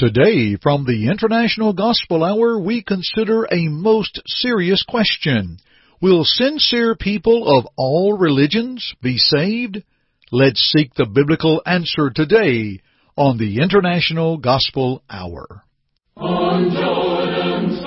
[0.00, 5.58] Today, from the International Gospel Hour, we consider a most serious question.
[6.00, 9.82] Will sincere people of all religions be saved?
[10.32, 12.80] Let's seek the biblical answer today
[13.14, 15.64] on the International Gospel Hour.
[16.16, 17.80] On Jordan's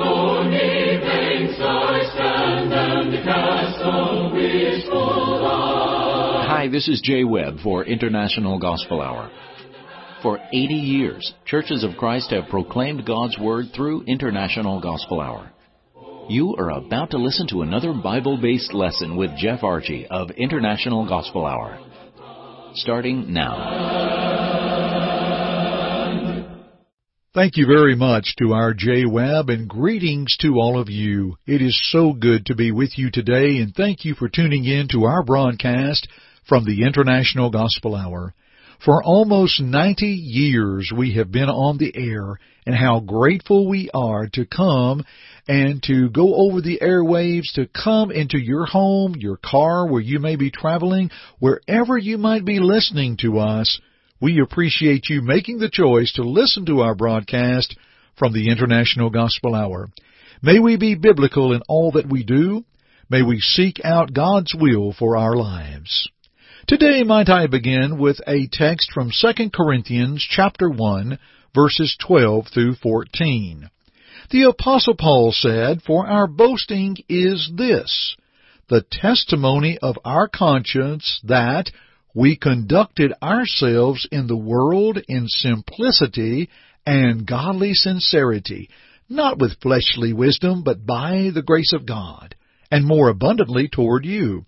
[1.02, 6.46] banks I stand and cast a wistful eye.
[6.48, 9.32] Hi, this is Jay Webb for International Gospel Hour.
[10.24, 15.52] For 80 years, Churches of Christ have proclaimed God's Word through International Gospel Hour.
[16.30, 21.06] You are about to listen to another Bible based lesson with Jeff Archie of International
[21.06, 21.78] Gospel Hour.
[22.76, 24.54] Starting now.
[27.34, 31.36] Thank you very much to our Jay Webb and greetings to all of you.
[31.46, 34.88] It is so good to be with you today and thank you for tuning in
[34.94, 36.08] to our broadcast
[36.48, 38.34] from the International Gospel Hour.
[38.84, 44.28] For almost 90 years we have been on the air and how grateful we are
[44.34, 45.04] to come
[45.48, 50.20] and to go over the airwaves, to come into your home, your car, where you
[50.20, 53.80] may be traveling, wherever you might be listening to us.
[54.22, 57.76] We appreciate you making the choice to listen to our broadcast
[58.18, 59.90] from the International Gospel Hour.
[60.42, 62.64] May we be biblical in all that we do.
[63.10, 66.10] May we seek out God's will for our lives.
[66.66, 71.20] Today might I begin with a text from 2 Corinthians chapter 1
[71.54, 73.70] verses 12 through 14.
[74.32, 78.16] The apostle Paul said, For our boasting is this,
[78.70, 81.70] the testimony of our conscience that
[82.16, 86.50] we conducted ourselves in the world in simplicity
[86.86, 88.70] and godly sincerity,
[89.10, 92.36] not with fleshly wisdom, but by the grace of God,
[92.72, 94.46] and more abundantly toward you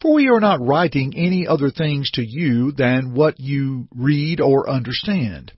[0.00, 4.68] for we are not writing any other things to you than what you read or
[4.68, 5.52] understand.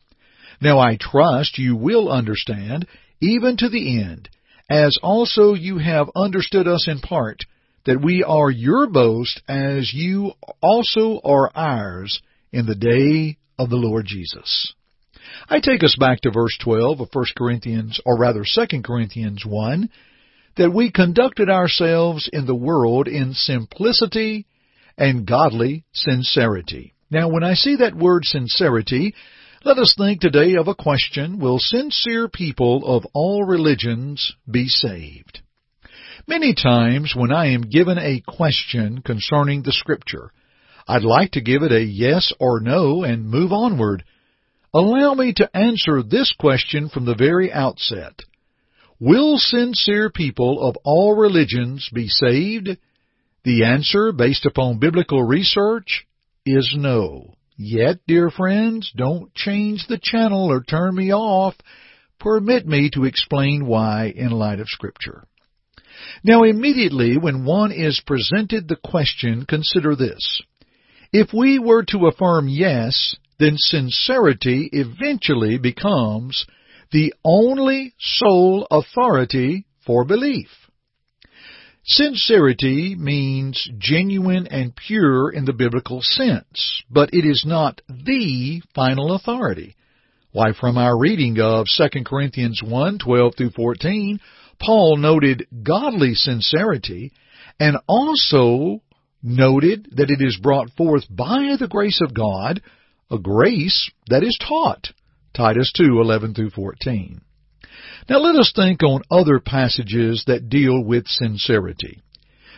[0.61, 2.86] Now I trust you will understand,
[3.20, 4.28] even to the end,
[4.70, 7.41] as also you have understood us in part,
[7.86, 12.21] that we are your boast as you also are ours
[12.53, 14.75] in the day of the Lord Jesus.
[15.48, 19.88] I take us back to verse 12 of 1 Corinthians, or rather 2 Corinthians 1,
[20.59, 24.47] that we conducted ourselves in the world in simplicity
[24.99, 26.95] and godly sincerity.
[27.11, 29.15] Now, when I see that word sincerity,
[29.65, 35.41] let us think today of a question, will sincere people of all religions be saved?
[36.27, 40.33] Many times when I am given a question concerning the Scripture,
[40.87, 44.05] I'd like to give it a yes or no and move onward.
[44.75, 48.23] Allow me to answer this question from the very outset.
[49.00, 52.76] Will sincere people of all religions be saved?
[53.44, 56.04] The answer, based upon biblical research,
[56.44, 57.34] is no.
[57.56, 61.54] Yet, dear friends, don't change the channel or turn me off.
[62.19, 65.25] Permit me to explain why in light of Scripture.
[66.25, 70.42] Now, immediately when one is presented the question, consider this.
[71.12, 76.44] If we were to affirm yes, then sincerity eventually becomes
[76.93, 80.49] the only sole authority for belief.
[81.84, 89.15] Sincerity means genuine and pure in the biblical sense, but it is not the final
[89.15, 89.75] authority.
[90.32, 94.21] Why, from our reading of 2 Corinthians 1, 12 through 14,
[94.60, 97.12] Paul noted godly sincerity
[97.59, 98.82] and also
[99.22, 102.60] noted that it is brought forth by the grace of God,
[103.10, 104.88] a grace that is taught.
[105.38, 107.21] Titus 2, 11 through 14.
[108.09, 112.03] Now let us think on other passages that deal with sincerity.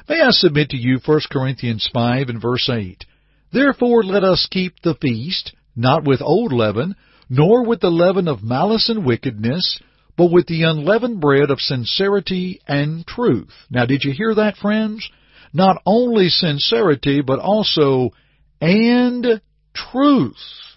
[0.08, 3.04] May I submit to you 1 Corinthians 5 and verse 8.
[3.52, 6.94] Therefore let us keep the feast, not with old leaven,
[7.28, 9.78] nor with the leaven of malice and wickedness,
[10.16, 13.52] but with the unleavened bread of sincerity and truth.
[13.68, 15.06] Now did you hear that, friends?
[15.52, 18.12] Not only sincerity, but also
[18.58, 19.42] and
[19.74, 20.69] truth.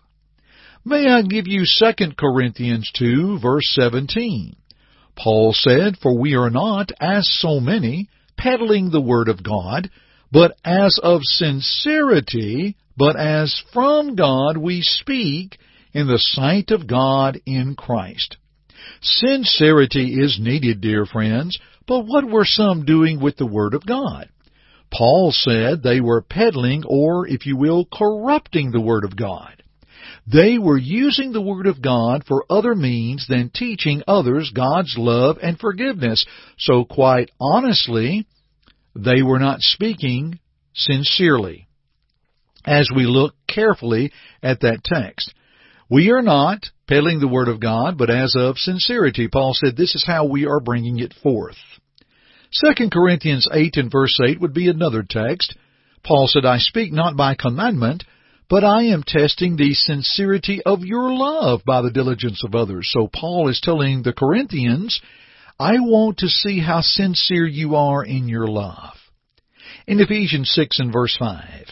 [0.85, 4.55] May I give you 2 Corinthians 2 verse 17.
[5.15, 9.89] Paul said, For we are not, as so many, peddling the word of God,
[10.31, 15.57] but as of sincerity, but as from God we speak
[15.93, 18.37] in the sight of God in Christ.
[19.01, 21.57] Sincerity is needed, dear friends,
[21.87, 24.29] but what were some doing with the Word of God?
[24.91, 29.62] Paul said they were peddling, or, if you will, corrupting the Word of God.
[30.25, 35.37] They were using the Word of God for other means than teaching others God's love
[35.41, 36.25] and forgiveness.
[36.57, 38.25] So quite honestly,
[38.95, 40.39] they were not speaking
[40.73, 41.67] sincerely.
[42.65, 45.33] As we look carefully at that text,
[45.89, 49.27] We are not peddling the Word of God, but as of sincerity.
[49.27, 51.57] Paul said this is how we are bringing it forth.
[52.63, 55.55] 2 Corinthians 8 and verse 8 would be another text.
[56.03, 58.03] Paul said, I speak not by commandment,
[58.49, 62.89] but I am testing the sincerity of your love by the diligence of others.
[62.91, 65.01] So Paul is telling the Corinthians,
[65.59, 68.95] I want to see how sincere you are in your love.
[69.87, 71.67] In Ephesians 6 and verse 5,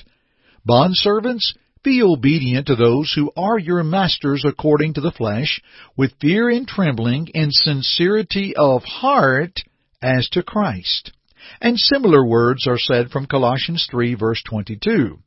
[0.67, 1.53] Bondservants,
[1.83, 5.61] be obedient to those who are your masters according to the flesh,
[5.97, 9.61] with fear and trembling, and sincerity of heart,
[10.01, 11.11] as to Christ.
[11.59, 15.17] And similar words are said from Colossians 3 verse 22.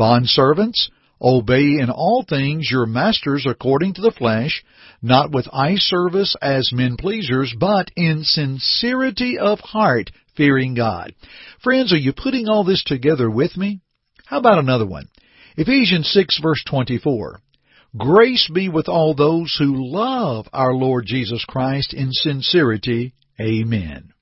[0.00, 0.88] Bondservants,
[1.20, 4.64] obey in all things your masters according to the flesh,
[5.02, 11.12] not with eye service as men pleasers, but in sincerity of heart, fearing God.
[11.62, 13.80] Friends, are you putting all this together with me?
[14.24, 15.08] How about another one?
[15.58, 17.40] Ephesians 6 verse 24.
[17.98, 23.12] Grace be with all those who love our Lord Jesus Christ in sincerity.
[23.38, 24.14] Amen.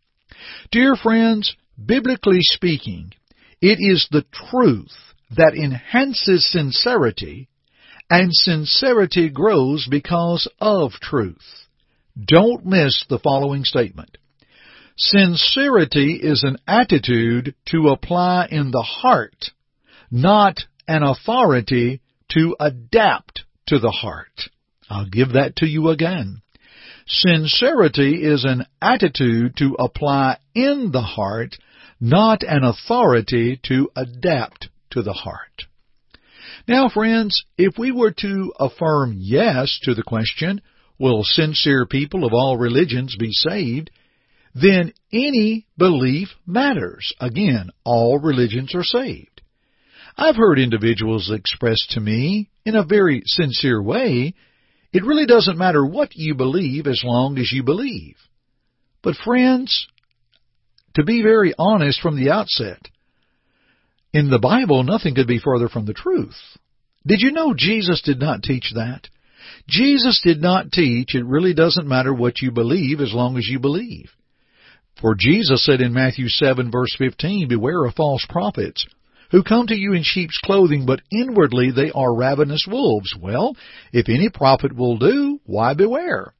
[0.72, 3.12] Dear friends, biblically speaking,
[3.60, 4.96] it is the truth
[5.30, 7.48] that enhances sincerity,
[8.10, 11.66] and sincerity grows because of truth.
[12.22, 14.16] Don't miss the following statement.
[14.96, 19.50] Sincerity is an attitude to apply in the heart,
[20.10, 22.00] not an authority
[22.32, 24.50] to adapt to the heart.
[24.90, 26.42] I'll give that to you again.
[27.06, 31.56] Sincerity is an attitude to apply in the heart,
[32.00, 35.64] not an authority to adapt to the heart.
[36.66, 40.60] Now, friends, if we were to affirm yes to the question,
[40.98, 43.90] will sincere people of all religions be saved?
[44.54, 47.12] Then any belief matters.
[47.20, 49.42] Again, all religions are saved.
[50.16, 54.34] I've heard individuals express to me, in a very sincere way,
[54.92, 58.16] it really doesn't matter what you believe as long as you believe.
[59.02, 59.86] But friends,
[60.94, 62.80] to be very honest from the outset,
[64.12, 66.36] in the Bible nothing could be further from the truth.
[67.06, 69.08] Did you know Jesus did not teach that?
[69.68, 73.58] Jesus did not teach it really doesn't matter what you believe as long as you
[73.58, 74.10] believe.
[75.00, 78.86] For Jesus said in Matthew 7 verse 15, Beware of false prophets
[79.30, 83.14] who come to you in sheep's clothing, but inwardly they are ravenous wolves.
[83.20, 83.56] Well,
[83.92, 86.34] if any prophet will do, why beware?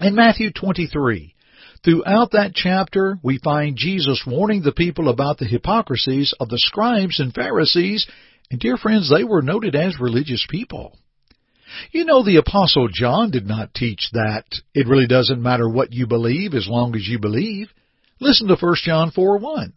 [0.00, 1.34] In Matthew 23,
[1.84, 7.20] throughout that chapter, we find Jesus warning the people about the hypocrisies of the scribes
[7.20, 8.06] and Pharisees,
[8.50, 10.96] and dear friends, they were noted as religious people.
[11.90, 14.44] You know, the Apostle John did not teach that
[14.74, 17.72] it really doesn't matter what you believe as long as you believe.
[18.20, 19.72] Listen to 1 John 4 1.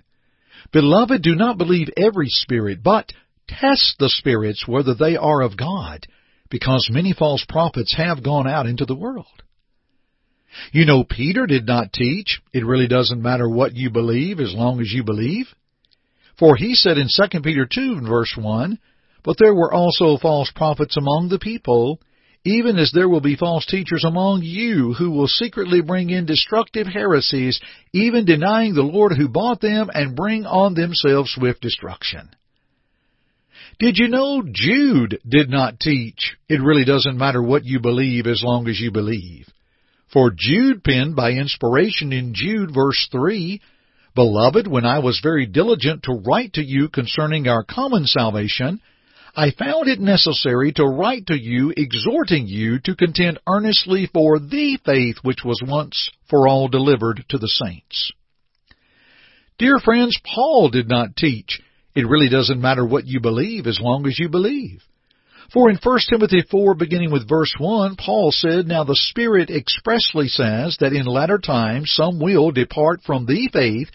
[0.74, 3.12] Beloved, do not believe every spirit, but
[3.48, 6.06] test the spirits whether they are of God,
[6.50, 9.44] because many false prophets have gone out into the world.
[10.72, 14.80] You know, Peter did not teach, it really doesn't matter what you believe as long
[14.80, 15.48] as you believe.
[16.38, 18.78] For he said in 2 Peter 2 verse 1,
[19.24, 22.00] But there were also false prophets among the people,
[22.44, 26.88] even as there will be false teachers among you who will secretly bring in destructive
[26.88, 27.60] heresies,
[27.92, 32.30] even denying the Lord who bought them and bring on themselves swift destruction.
[33.80, 38.44] Did you know Jude did not teach, it really doesn't matter what you believe as
[38.44, 39.48] long as you believe?
[40.16, 43.60] For Jude penned by inspiration in Jude verse 3,
[44.16, 48.80] Beloved, when I was very diligent to write to you concerning our common salvation,
[49.36, 54.80] I found it necessary to write to you, exhorting you to contend earnestly for the
[54.86, 58.14] faith which was once for all delivered to the saints.
[59.58, 61.60] Dear friends, Paul did not teach,
[61.94, 64.82] it really doesn't matter what you believe as long as you believe.
[65.54, 70.28] For in 1 Timothy 4, beginning with verse 1, Paul said, Now the Spirit expressly
[70.28, 73.90] says that in latter times some will depart from the faith,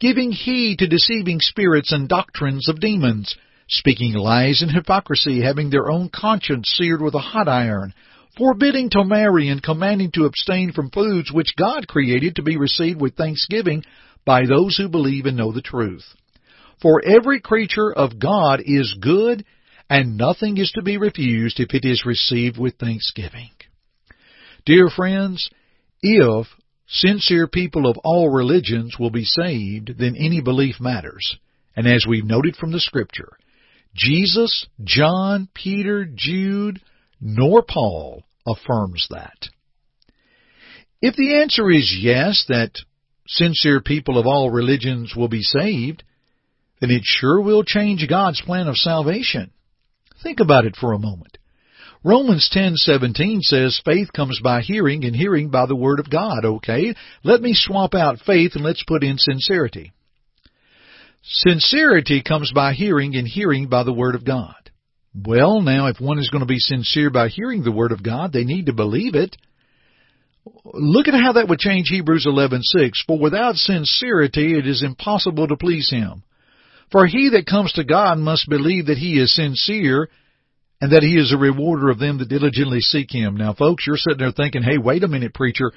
[0.00, 3.36] giving heed to deceiving spirits and doctrines of demons,
[3.68, 7.92] speaking lies and hypocrisy, having their own conscience seared with a hot iron,
[8.36, 13.00] forbidding to marry and commanding to abstain from foods which God created to be received
[13.00, 13.84] with thanksgiving
[14.24, 16.04] by those who believe and know the truth.
[16.80, 19.44] For every creature of God is good,
[19.88, 23.50] and nothing is to be refused if it is received with thanksgiving.
[24.64, 25.50] Dear friends,
[26.02, 26.46] if
[26.86, 31.36] sincere people of all religions will be saved, then any belief matters.
[31.76, 33.32] And as we've noted from the Scripture,
[33.94, 36.80] Jesus, John, Peter, Jude,
[37.20, 39.48] nor Paul affirms that.
[41.00, 42.72] If the answer is yes, that
[43.26, 46.02] sincere people of all religions will be saved,
[46.80, 49.50] then it sure will change God's plan of salvation.
[50.24, 51.36] Think about it for a moment.
[52.02, 56.94] Romans 10:17 says faith comes by hearing and hearing by the word of God, okay?
[57.22, 59.92] Let me swap out faith and let's put in sincerity.
[61.22, 64.70] Sincerity comes by hearing and hearing by the word of God.
[65.14, 68.32] Well, now if one is going to be sincere by hearing the word of God,
[68.32, 69.36] they need to believe it.
[70.64, 73.04] Look at how that would change Hebrews 11:6.
[73.06, 76.22] For without sincerity it is impossible to please him.
[76.90, 80.08] For he that comes to God must believe that he is sincere
[80.80, 83.36] and that he is a rewarder of them that diligently seek him.
[83.36, 85.72] Now, folks, you're sitting there thinking, hey, wait a minute, preacher.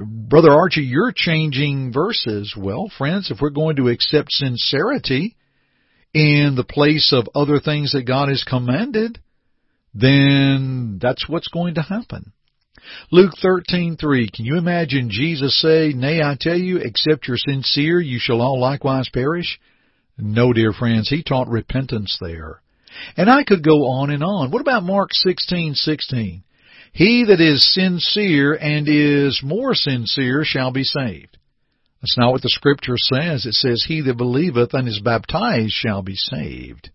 [0.00, 2.54] Brother Archie, you're changing verses.
[2.56, 5.36] Well, friends, if we're going to accept sincerity
[6.14, 9.18] in the place of other things that God has commanded,
[9.94, 12.32] then that's what's going to happen.
[13.10, 18.18] Luke 13:3 Can you imagine Jesus say, "Nay, I tell you, except you're sincere, you
[18.18, 19.58] shall all likewise perish"?
[20.18, 22.60] No, dear friends, he taught repentance there.
[23.16, 24.50] And I could go on and on.
[24.50, 26.42] What about Mark 16:16?
[26.92, 31.36] He that is sincere and is more sincere shall be saved.
[32.00, 33.46] That's not what the scripture says.
[33.46, 36.90] It says, He that believeth and is baptized shall be saved.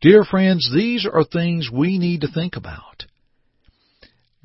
[0.00, 3.06] Dear friends, these are things we need to think about.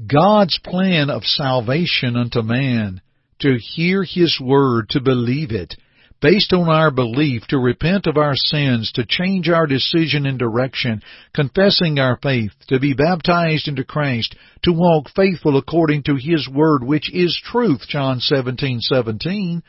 [0.05, 3.01] God's plan of salvation unto man,
[3.39, 5.75] to hear His word, to believe it,
[6.23, 11.01] based on our belief, to repent of our sins, to change our decision and direction,
[11.35, 16.81] confessing our faith, to be baptized into Christ, to walk faithful according to His Word,
[16.81, 19.61] which is truth, John 17, 17.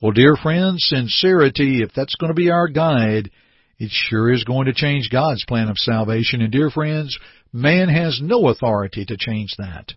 [0.00, 3.30] Well, dear friends, sincerity, if that's going to be our guide,
[3.78, 6.40] it sure is going to change God's plan of salvation.
[6.40, 7.18] And dear friends,
[7.52, 9.92] man has no authority to change that.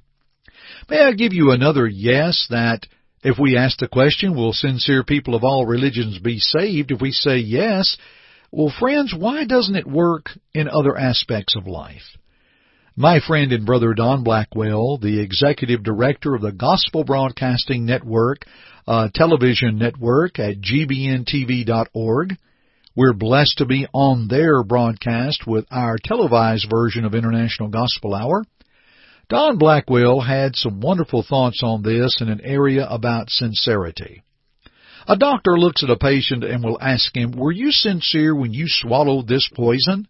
[0.89, 2.81] May I give you another yes that
[3.23, 6.91] if we ask the question, will sincere people of all religions be saved?
[6.91, 7.97] If we say yes,
[8.51, 12.17] well, friends, why doesn't it work in other aspects of life?
[12.95, 18.39] My friend and brother Don Blackwell, the executive director of the Gospel Broadcasting Network,
[18.87, 22.37] uh, television network at gbntv.org,
[22.95, 28.45] we're blessed to be on their broadcast with our televised version of International Gospel Hour.
[29.29, 34.23] Don Blackwell had some wonderful thoughts on this in an area about sincerity.
[35.05, 38.65] A doctor looks at a patient and will ask him, Were you sincere when you
[38.67, 40.07] swallowed this poison?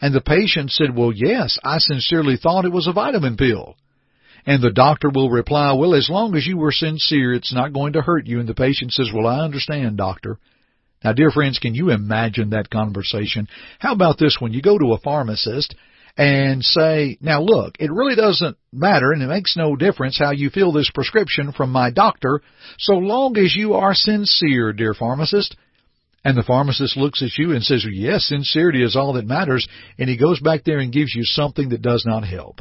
[0.00, 3.76] And the patient said, Well, yes, I sincerely thought it was a vitamin pill.
[4.46, 7.92] And the doctor will reply, Well, as long as you were sincere, it's not going
[7.92, 8.40] to hurt you.
[8.40, 10.38] And the patient says, Well, I understand, doctor.
[11.04, 13.46] Now, dear friends, can you imagine that conversation?
[13.78, 14.52] How about this one?
[14.52, 15.74] You go to a pharmacist
[16.20, 20.50] and say, now look, it really doesn't matter and it makes no difference how you
[20.50, 22.42] fill this prescription from my doctor
[22.78, 25.56] so long as you are sincere, dear pharmacist.
[26.22, 29.66] And the pharmacist looks at you and says, yes, sincerity is all that matters.
[29.96, 32.60] And he goes back there and gives you something that does not help.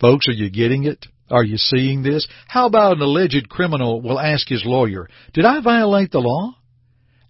[0.00, 1.04] Folks, are you getting it?
[1.30, 2.26] Are you seeing this?
[2.48, 6.54] How about an alleged criminal will ask his lawyer, did I violate the law?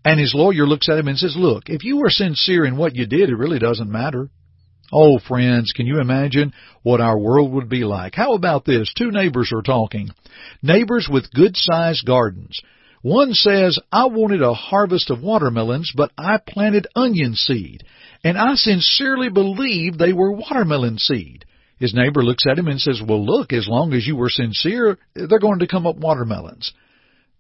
[0.05, 2.95] And his lawyer looks at him and says, look, if you were sincere in what
[2.95, 4.31] you did, it really doesn't matter.
[4.93, 8.15] Oh, friends, can you imagine what our world would be like?
[8.15, 8.93] How about this?
[8.97, 10.11] Two neighbors are talking.
[10.63, 12.61] Neighbors with good sized gardens.
[13.03, 17.85] One says, I wanted a harvest of watermelons, but I planted onion seed,
[18.23, 21.47] and I sincerely believed they were watermelon seed.
[21.79, 24.99] His neighbor looks at him and says, Well, look, as long as you were sincere,
[25.15, 26.75] they're going to come up watermelons.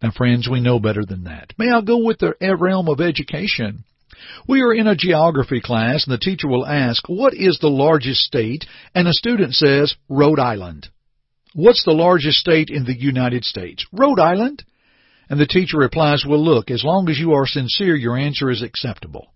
[0.02, 1.52] Now, friends, we know better than that.
[1.58, 3.84] May I go with the realm of education?
[4.48, 8.20] We are in a geography class and the teacher will ask, what is the largest
[8.20, 8.64] state?
[8.94, 10.88] And a student says, Rhode Island.
[11.54, 13.86] What's the largest state in the United States?
[13.92, 14.64] Rhode Island.
[15.28, 18.62] And the teacher replies, well look, as long as you are sincere, your answer is
[18.62, 19.32] acceptable.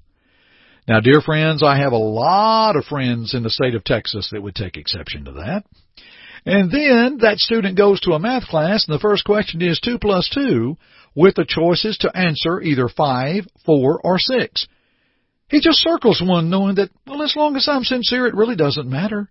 [0.86, 4.42] Now, dear friends, I have a lot of friends in the state of Texas that
[4.42, 5.64] would take exception to that.
[6.46, 9.98] And then that student goes to a math class and the first question is 2
[9.98, 10.76] plus 2
[11.14, 14.66] with the choices to answer either 5, 4, or 6.
[15.48, 18.88] He just circles one knowing that, well, as long as I'm sincere, it really doesn't
[18.88, 19.30] matter.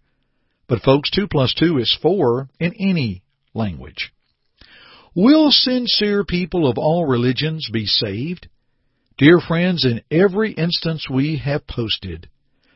[0.68, 3.24] But folks, 2 plus 2 is 4 in any
[3.54, 4.14] language.
[5.16, 8.48] Will sincere people of all religions be saved?
[9.18, 12.30] Dear friends, in every instance we have posted,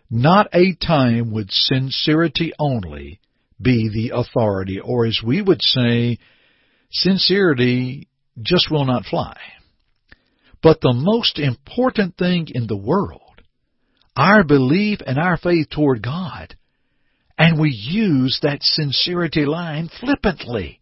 [0.10, 3.20] not a time would sincerity only
[3.60, 6.20] be the authority, or as we would say,
[6.92, 8.08] sincerity
[8.41, 9.38] just will not fly.
[10.62, 13.22] But the most important thing in the world
[14.17, 16.56] our belief and our faith toward God.
[17.38, 20.82] And we use that sincerity line flippantly.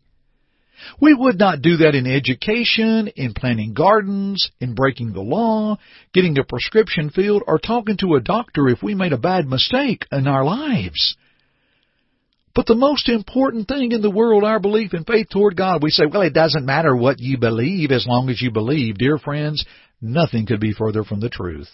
[1.02, 5.78] We would not do that in education, in planting gardens, in breaking the law,
[6.14, 10.06] getting a prescription filled, or talking to a doctor if we made a bad mistake
[10.12, 11.18] in our lives.
[12.56, 15.90] But the most important thing in the world, our belief and faith toward God, we
[15.90, 18.98] say, well, it doesn't matter what you believe as long as you believe.
[18.98, 19.66] Dear friends,
[20.02, 21.68] nothing could be further from the truth.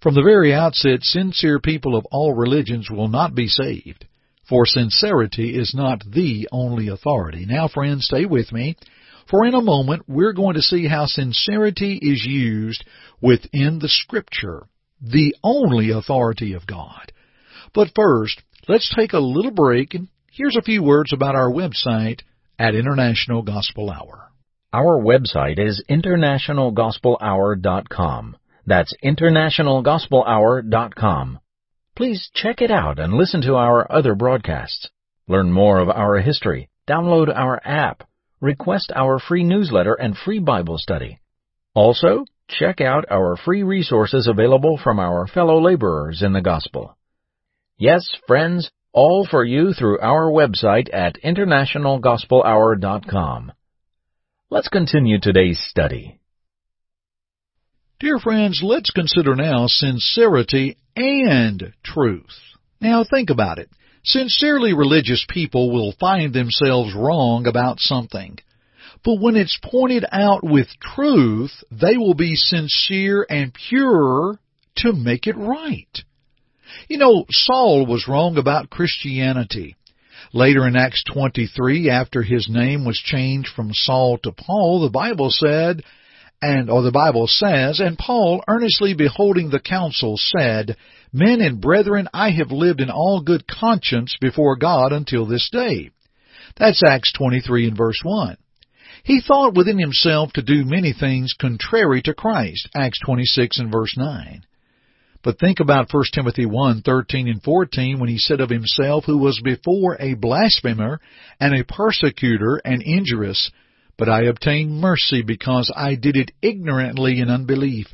[0.00, 4.06] From the very outset, sincere people of all religions will not be saved,
[4.48, 7.44] for sincerity is not the only authority.
[7.44, 8.76] Now, friends, stay with me,
[9.28, 12.84] for in a moment we're going to see how sincerity is used
[13.20, 14.68] within the Scripture,
[15.00, 17.10] the only authority of God.
[17.74, 22.20] But first, let's take a little break and here's a few words about our website
[22.58, 24.30] at International Gospel Hour.
[24.72, 28.36] Our website is internationalgospelhour.com.
[28.66, 31.38] That's internationalgospelhour.com.
[31.94, 34.90] Please check it out and listen to our other broadcasts.
[35.28, 38.06] Learn more of our history, download our app,
[38.40, 41.18] request our free newsletter and free Bible study.
[41.74, 46.96] Also, check out our free resources available from our fellow laborers in the gospel.
[47.78, 53.52] Yes, friends, all for you through our website at internationalgospelhour.com.
[54.48, 56.18] Let's continue today's study.
[58.00, 62.38] Dear friends, let's consider now sincerity and truth.
[62.80, 63.68] Now think about it.
[64.04, 68.38] Sincerely religious people will find themselves wrong about something.
[69.04, 74.40] But when it's pointed out with truth, they will be sincere and pure
[74.76, 76.02] to make it right.
[76.88, 79.76] You know, Saul was wrong about Christianity.
[80.32, 85.30] Later in Acts 23, after his name was changed from Saul to Paul, the Bible
[85.30, 85.82] said,
[86.42, 90.76] and or the Bible says, and Paul, earnestly beholding the council, said,
[91.12, 95.90] Men and brethren, I have lived in all good conscience before God until this day.
[96.56, 98.36] That's Acts 23 and verse 1.
[99.04, 102.68] He thought within himself to do many things contrary to Christ.
[102.74, 104.42] Acts 26 and verse 9.
[105.26, 109.18] But think about 1 Timothy 1, 13 and 14 when he said of himself, who
[109.18, 111.00] was before a blasphemer
[111.40, 113.50] and a persecutor and injurious,
[113.98, 117.88] but I obtained mercy because I did it ignorantly in unbelief.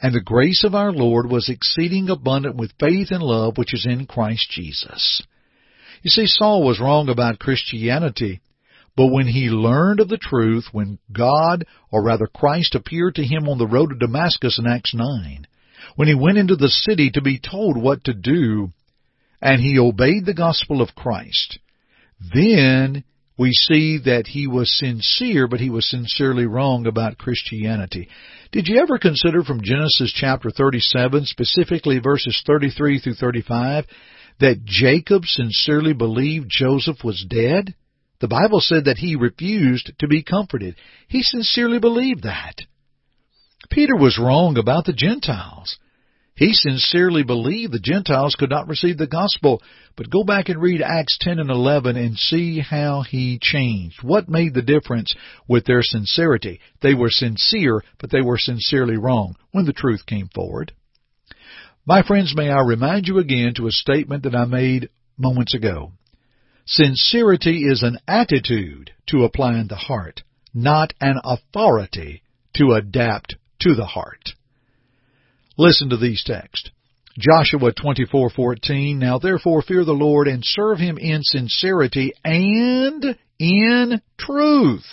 [0.00, 3.84] And the grace of our Lord was exceeding abundant with faith and love which is
[3.84, 5.22] in Christ Jesus.
[6.00, 8.40] You see, Saul was wrong about Christianity,
[8.96, 13.50] but when he learned of the truth, when God, or rather Christ, appeared to him
[13.50, 15.46] on the road to Damascus in Acts 9,
[15.96, 18.70] when he went into the city to be told what to do,
[19.40, 21.58] and he obeyed the gospel of Christ,
[22.34, 23.04] then
[23.38, 28.08] we see that he was sincere, but he was sincerely wrong about Christianity.
[28.52, 33.86] Did you ever consider from Genesis chapter 37, specifically verses 33 through 35,
[34.40, 37.74] that Jacob sincerely believed Joseph was dead?
[38.20, 40.76] The Bible said that he refused to be comforted.
[41.08, 42.56] He sincerely believed that.
[43.70, 45.78] Peter was wrong about the Gentiles.
[46.34, 49.62] He sincerely believed the Gentiles could not receive the gospel.
[49.94, 54.02] But go back and read Acts 10 and 11 and see how he changed.
[54.02, 55.14] What made the difference
[55.46, 56.60] with their sincerity?
[56.80, 60.72] They were sincere, but they were sincerely wrong when the truth came forward.
[61.86, 65.92] My friends, may I remind you again to a statement that I made moments ago.
[66.64, 70.22] Sincerity is an attitude to apply in the heart,
[70.54, 72.22] not an authority
[72.54, 74.30] to adapt to the heart.
[75.56, 76.70] Listen to these texts.
[77.18, 84.86] Joshua 24:14 Now therefore fear the Lord and serve him in sincerity and in truth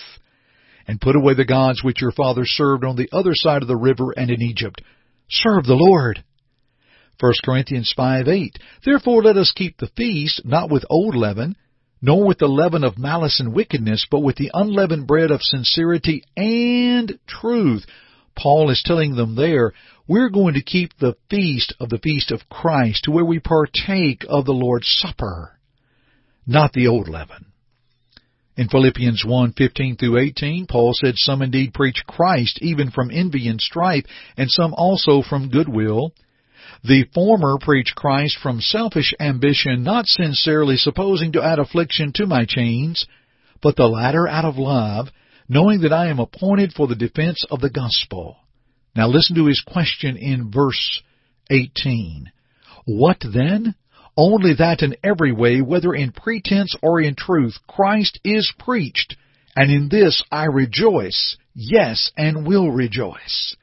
[0.88, 3.76] and put away the gods which your fathers served on the other side of the
[3.76, 4.82] river and in Egypt
[5.30, 6.24] serve the Lord
[7.20, 11.56] 1 Corinthians 5:8 Therefore let us keep the feast not with old leaven
[12.02, 16.24] nor with the leaven of malice and wickedness but with the unleavened bread of sincerity
[16.36, 17.86] and truth
[18.38, 19.73] Paul is telling them there,
[20.08, 24.23] we're going to keep the feast of the feast of Christ to where we partake
[24.30, 25.60] of the Lord's Supper,
[26.45, 27.47] not the old leaven.
[28.56, 33.60] In Philippians 1:15 through 18, Paul said, Some indeed preach Christ even from envy and
[33.60, 34.06] strife,
[34.38, 36.13] and some also from goodwill.
[36.84, 42.45] The former preach Christ from selfish ambition, not sincerely supposing to add affliction to my
[42.45, 43.06] chains,
[43.62, 45.10] but the latter out of love,
[45.50, 48.38] knowing that I am appointed for the defense of the gospel.
[48.96, 51.02] Now listen to his question in verse
[51.50, 52.32] 18.
[52.86, 53.76] What then?
[54.16, 59.16] Only that in every way, whether in pretense or in truth, Christ is preached,
[59.56, 63.56] and in this I rejoice, yes, and will rejoice.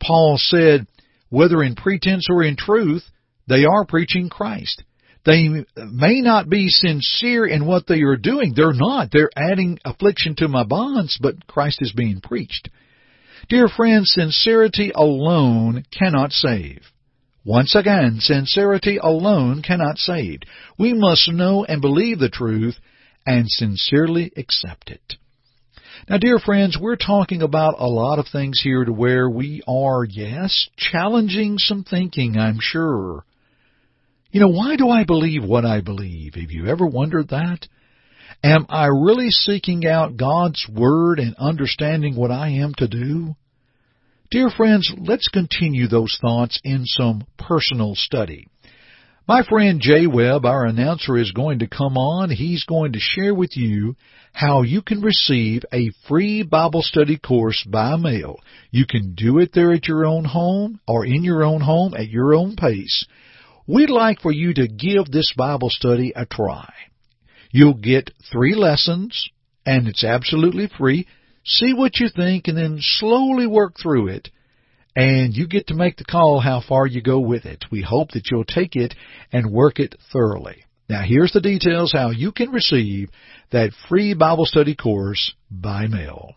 [0.00, 0.86] Paul said,
[1.28, 3.02] whether in pretense or in truth,
[3.48, 4.84] they are preaching Christ.
[5.24, 8.54] They may not be sincere in what they are doing.
[8.54, 9.10] They're not.
[9.12, 12.70] They're adding affliction to my bonds, but Christ is being preached.
[13.48, 16.82] Dear friends, sincerity alone cannot save.
[17.44, 20.40] Once again, sincerity alone cannot save.
[20.78, 22.78] We must know and believe the truth
[23.26, 25.16] and sincerely accept it.
[26.08, 30.04] Now, dear friends, we're talking about a lot of things here to where we are,
[30.04, 33.24] yes, challenging some thinking, I'm sure.
[34.32, 36.34] You know, why do I believe what I believe?
[36.36, 37.66] Have you ever wondered that?
[38.44, 43.34] Am I really seeking out God's Word and understanding what I am to do?
[44.30, 48.46] Dear friends, let's continue those thoughts in some personal study.
[49.26, 52.30] My friend Jay Webb, our announcer, is going to come on.
[52.30, 53.96] He's going to share with you
[54.32, 58.36] how you can receive a free Bible study course by mail.
[58.70, 62.08] You can do it there at your own home or in your own home at
[62.08, 63.04] your own pace.
[63.72, 66.72] We'd like for you to give this Bible study a try.
[67.52, 69.30] You'll get three lessons,
[69.64, 71.06] and it's absolutely free.
[71.44, 74.28] See what you think, and then slowly work through it.
[74.96, 77.64] And you get to make the call how far you go with it.
[77.70, 78.92] We hope that you'll take it
[79.30, 80.64] and work it thoroughly.
[80.88, 83.10] Now here's the details how you can receive
[83.52, 86.34] that free Bible study course by mail.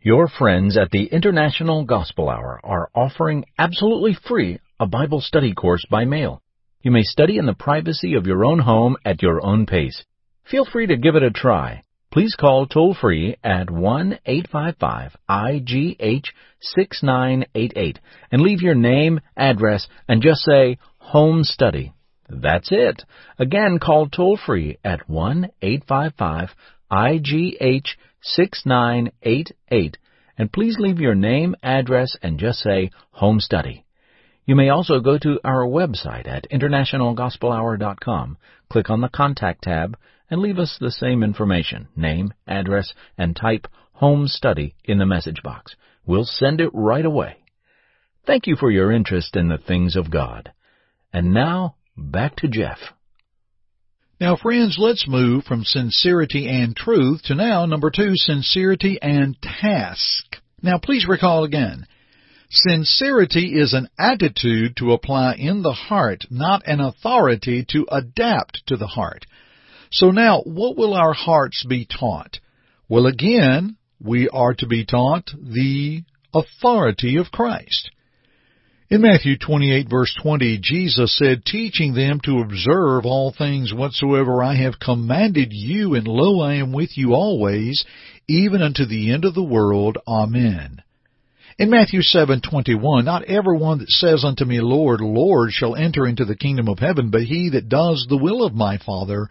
[0.00, 5.84] Your friends at the International Gospel Hour are offering absolutely free a Bible study course
[5.90, 6.40] by mail.
[6.82, 10.04] You may study in the privacy of your own home at your own pace.
[10.42, 11.82] Feel free to give it a try.
[12.10, 16.26] Please call toll free at 1 855 IGH
[16.60, 18.00] 6988
[18.32, 21.92] and leave your name, address, and just say home study.
[22.28, 23.04] That's it.
[23.38, 26.50] Again, call toll free at 1 855
[26.90, 27.88] IGH
[28.22, 29.98] 6988
[30.36, 33.84] and please leave your name, address, and just say home study.
[34.44, 39.96] You may also go to our website at internationalgospelhour.com, click on the Contact tab,
[40.28, 45.42] and leave us the same information, name, address, and type Home Study in the message
[45.42, 45.76] box.
[46.04, 47.36] We'll send it right away.
[48.26, 50.52] Thank you for your interest in the things of God.
[51.12, 52.78] And now, back to Jeff.
[54.20, 60.36] Now, friends, let's move from sincerity and truth to now, number two, sincerity and task.
[60.62, 61.86] Now, please recall again.
[62.54, 68.76] Sincerity is an attitude to apply in the heart, not an authority to adapt to
[68.76, 69.24] the heart.
[69.90, 72.40] So now, what will our hearts be taught?
[72.90, 76.02] Well, again, we are to be taught the
[76.34, 77.90] authority of Christ.
[78.90, 84.56] In Matthew 28 verse 20, Jesus said, teaching them to observe all things whatsoever I
[84.56, 87.82] have commanded you, and lo, I am with you always,
[88.28, 89.96] even unto the end of the world.
[90.06, 90.81] Amen.
[91.62, 96.24] In Matthew 7:21, not every one that says unto me, Lord, Lord, shall enter into
[96.24, 99.28] the kingdom of heaven, but he that does the will of my Father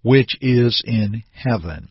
[0.00, 1.88] which is in heaven.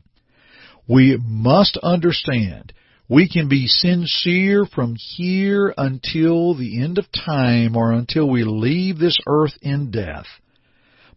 [0.87, 2.73] We must understand
[3.07, 8.97] we can be sincere from here until the end of time or until we leave
[8.97, 10.25] this earth in death.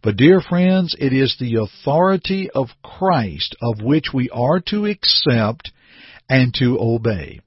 [0.03, 5.71] But dear friends, it is the authority of Christ of which we are to accept
[6.29, 7.39] and to obey.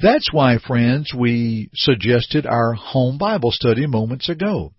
[0.00, 4.72] That's why, friends, we suggested our home Bible study moments ago.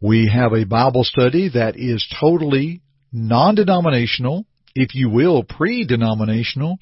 [0.00, 6.78] We have a Bible study that is totally non-denominational, if you will, pre-denominational,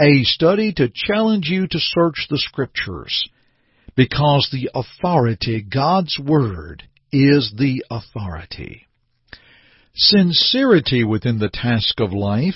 [0.00, 3.28] a study to challenge you to search the scriptures
[3.94, 8.86] because the authority, God's Word, is the authority.
[9.94, 12.54] Sincerity within the task of life.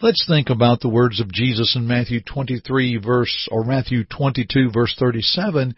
[0.00, 4.94] Let's think about the words of Jesus in Matthew 23 verse, or Matthew 22 verse
[4.96, 5.74] 37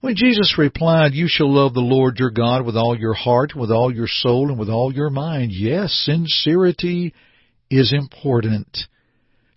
[0.00, 3.72] when Jesus replied, You shall love the Lord your God with all your heart, with
[3.72, 5.50] all your soul, and with all your mind.
[5.52, 7.14] Yes, sincerity
[7.68, 8.78] is important.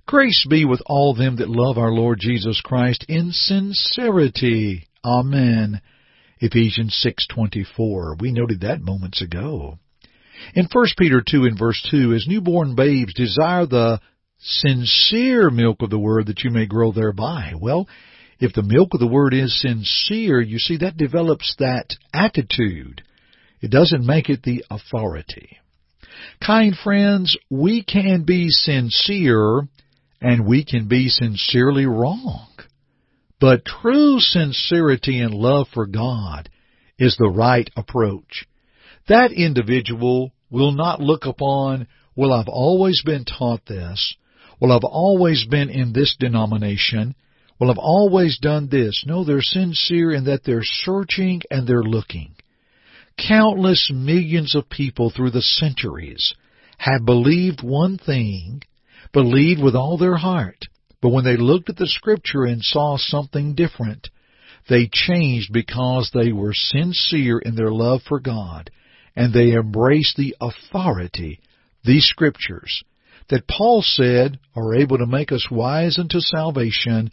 [0.08, 4.88] Grace be with all them that love our Lord Jesus Christ in sincerity.
[5.06, 5.80] Amen.
[6.40, 8.16] Ephesians 6:24.
[8.20, 9.78] We noted that moments ago.
[10.56, 14.00] In 1 Peter 2 and verse 2, as newborn babes desire the
[14.40, 17.54] sincere milk of the word that you may grow thereby.
[17.60, 17.88] Well,
[18.40, 23.04] if the milk of the word is sincere, you see that develops that attitude.
[23.62, 25.60] It doesn't make it the authority.
[26.46, 29.68] Kind friends, we can be sincere
[30.20, 32.48] and we can be sincerely wrong.
[33.40, 36.50] But true sincerity and love for God
[36.98, 38.48] is the right approach.
[39.12, 44.16] That individual will not look upon, well, I've always been taught this.
[44.58, 47.16] Well, I've always been in this denomination
[47.60, 49.04] well, I've always done this.
[49.06, 52.34] No, they're sincere in that they're searching and they're looking.
[53.18, 56.34] Countless millions of people through the centuries
[56.80, 58.64] have believed one thing,
[59.14, 60.66] believed with all their heart,
[61.02, 64.10] but when they looked at the scripture and saw something different,
[64.68, 68.72] They changed because they were sincere in their love for God
[69.16, 71.40] and they embrace the authority,
[71.84, 72.84] these scriptures,
[73.30, 77.12] that Paul said are able to make us wise unto salvation,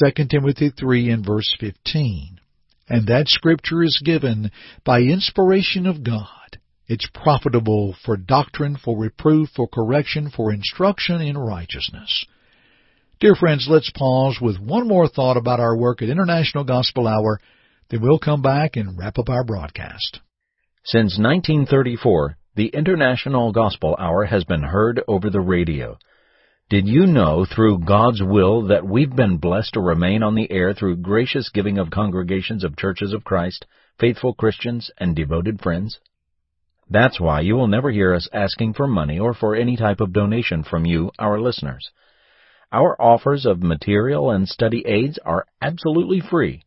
[0.00, 2.40] 2 Timothy 3 and verse 15.
[2.88, 4.50] And that scripture is given
[4.84, 6.58] by inspiration of God.
[6.88, 12.24] It's profitable for doctrine, for reproof, for correction, for instruction in righteousness.
[13.18, 17.40] Dear friends, let's pause with one more thought about our work at International Gospel Hour,
[17.88, 20.20] then we'll come back and wrap up our broadcast.
[20.88, 25.98] Since 1934, the International Gospel Hour has been heard over the radio.
[26.68, 30.74] Did you know through God's will that we've been blessed to remain on the air
[30.74, 33.66] through gracious giving of congregations of churches of Christ,
[33.98, 35.98] faithful Christians, and devoted friends?
[36.88, 40.12] That's why you will never hear us asking for money or for any type of
[40.12, 41.90] donation from you, our listeners.
[42.70, 46.62] Our offers of material and study aids are absolutely free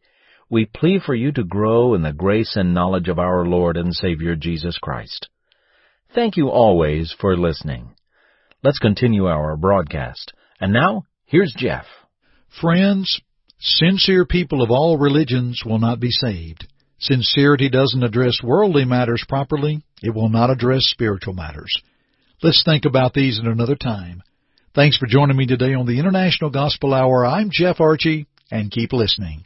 [0.49, 3.93] we plead for you to grow in the grace and knowledge of our Lord and
[3.93, 5.29] Savior Jesus Christ.
[6.13, 7.93] Thank you always for listening.
[8.63, 10.33] Let's continue our broadcast.
[10.59, 11.85] And now, here's Jeff.
[12.59, 13.21] Friends,
[13.59, 16.67] sincere people of all religions will not be saved.
[16.97, 19.83] Sincerity doesn't address worldly matters properly.
[20.01, 21.71] It will not address spiritual matters.
[22.41, 24.23] Let's think about these at another time.
[24.73, 27.25] Thanks for joining me today on the International Gospel Hour.
[27.25, 29.45] I'm Jeff Archie, and keep listening.